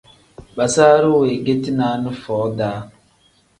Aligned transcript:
Basaru 0.57 1.09
wengeti 1.21 1.71
naani 1.77 2.11
foo-daa. 2.21 2.79